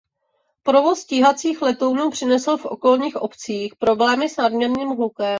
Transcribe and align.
Provoz 0.63 0.99
stíhacích 0.99 1.61
letounů 1.61 2.09
přinesl 2.09 2.57
v 2.57 2.65
okolních 2.65 3.15
obcích 3.15 3.75
problémy 3.75 4.29
s 4.29 4.37
nadměrným 4.37 4.87
hlukem. 4.89 5.27